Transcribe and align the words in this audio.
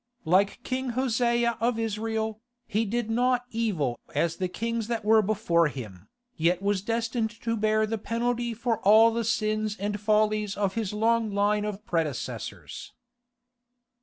Like 0.25 0.63
King 0.63 0.89
Hosea 0.97 1.59
of 1.59 1.77
Israel, 1.77 2.41
"he 2.65 2.85
did 2.85 3.11
not 3.11 3.45
evil 3.51 3.99
as 4.15 4.37
the 4.37 4.47
kings 4.47 4.87
that 4.87 5.05
were 5.05 5.21
before 5.21 5.67
him," 5.67 6.07
yet 6.35 6.59
was 6.59 6.81
destined 6.81 7.29
to 7.43 7.55
bear 7.55 7.85
the 7.85 7.99
penalty 7.99 8.55
for 8.55 8.79
all 8.79 9.11
the 9.13 9.23
sins 9.23 9.77
and 9.79 10.01
follies 10.01 10.57
of 10.57 10.73
his 10.73 10.91
long 10.91 11.29
line 11.31 11.65
of 11.65 11.85
predecessors. 11.85 12.93